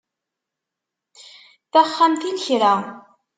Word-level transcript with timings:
Taxxamt 1.71 2.23
i 2.29 2.31
lekra. 2.35 2.73